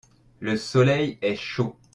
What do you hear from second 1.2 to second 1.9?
est chaud.